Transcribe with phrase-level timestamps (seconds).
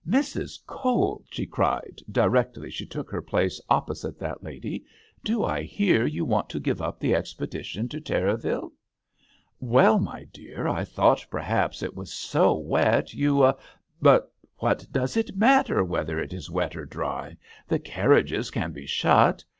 [0.19, 0.57] "Mrs.
[0.65, 4.83] Cowell," she cried, directly she took her place opposite that lady,
[5.23, 8.71] do I hear you want to give up the expedi tion to Terraville?""
[9.75, 13.53] Well, my dear, I thought per haps as it was so wet, you
[14.01, 17.37] ""But what does it matter whether it is wet or dry?
[17.67, 19.45] The carriages can be shut.